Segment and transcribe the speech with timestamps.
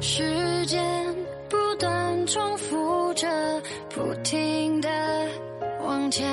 [0.00, 0.80] 时间
[1.48, 3.26] 不断重复着，
[3.92, 4.88] 不停的
[5.84, 6.24] 往前。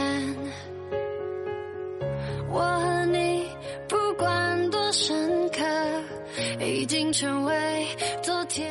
[2.52, 3.44] 我和你
[3.88, 5.64] 不管多深刻，
[6.64, 7.88] 已经成为
[8.22, 8.68] 昨天。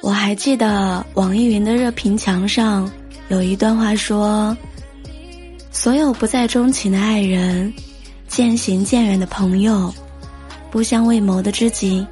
[0.00, 2.90] 我还记得网易云的热评墙上
[3.28, 4.56] 有一段话说
[5.70, 7.72] ：“所有不再钟情的爱人，
[8.26, 9.92] 渐行渐远的朋友，
[10.70, 12.06] 不相为谋的知己。”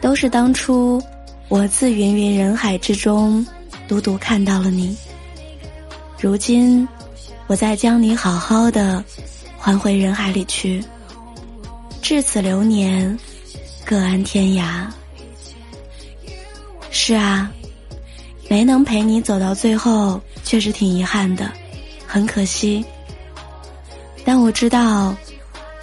[0.00, 1.02] 都是当初
[1.48, 3.44] 我自芸芸人海之中
[3.86, 4.96] 独独看到了你，
[6.20, 6.86] 如今
[7.46, 9.02] 我再将你好好的
[9.58, 10.82] 还回人海里去。
[12.00, 13.18] 至此流年，
[13.84, 14.86] 各安天涯。
[16.90, 17.50] 是啊，
[18.48, 21.50] 没能陪你走到最后，确实挺遗憾的，
[22.06, 22.84] 很可惜。
[24.24, 25.14] 但我知道，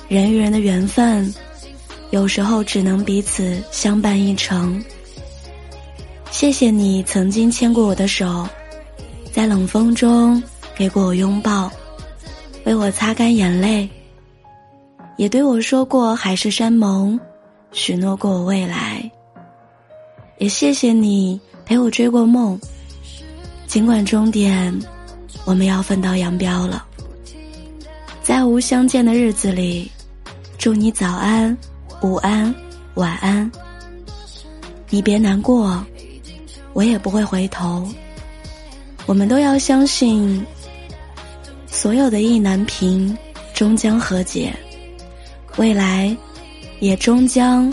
[0.07, 1.33] 人与人的缘分。
[2.11, 4.83] 有时候只能彼此相伴一程。
[6.31, 8.47] 谢谢你曾经牵过我的手，
[9.31, 10.41] 在冷风中
[10.75, 11.71] 给过我拥抱，
[12.65, 13.89] 为我擦干眼泪，
[15.17, 17.19] 也对我说过海誓山盟，
[17.71, 19.09] 许诺过我未来。
[20.37, 22.59] 也谢谢你陪我追过梦，
[23.67, 24.77] 尽管终点
[25.45, 26.85] 我们要分道扬镳了。
[28.21, 29.89] 在无相见的日子里，
[30.57, 31.55] 祝你早安。
[32.01, 32.53] 午安，
[32.95, 33.49] 晚安。
[34.89, 35.83] 你别难过，
[36.73, 37.87] 我也不会回头。
[39.05, 40.45] 我们都要相信，
[41.67, 43.17] 所有的意难平
[43.53, 44.53] 终将和解，
[45.57, 46.15] 未来
[46.79, 47.71] 也终将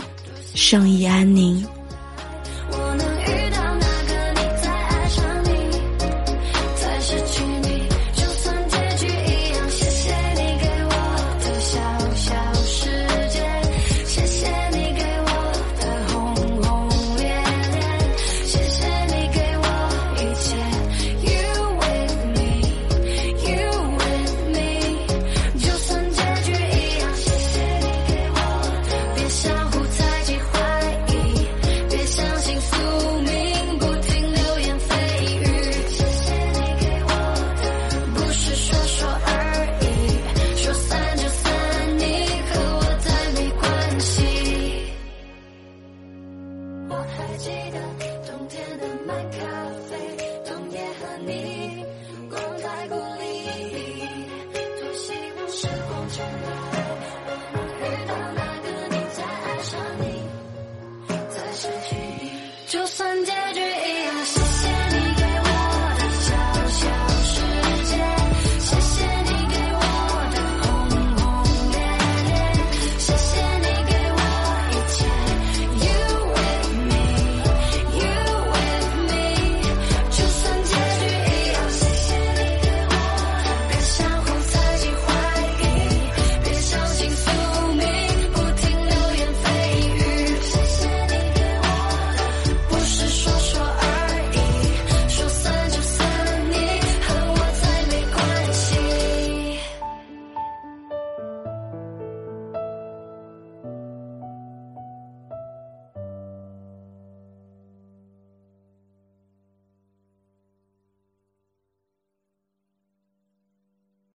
[0.55, 1.65] 胜意安宁。